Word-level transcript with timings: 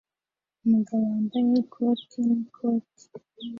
Umugabo 0.65 1.03
wambaye 1.11 1.45
ikoti 1.63 2.17
n'ikoti 2.27 3.05